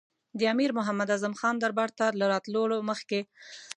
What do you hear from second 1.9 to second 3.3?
ته له راتللو مخکې.